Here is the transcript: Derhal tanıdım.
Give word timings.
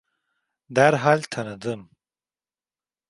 Derhal 0.75 1.21
tanıdım. 1.23 1.89